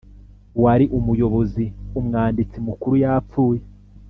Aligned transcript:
uwari 0.57 0.85
umuyobozi 0.97 1.63
Umwanditsi 1.99 2.57
Mukuru 2.67 2.95
yapfuye 3.03 3.61